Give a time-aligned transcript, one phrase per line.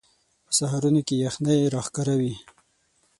[0.45, 2.33] په سهارونو کې یخنۍ راښکاره وي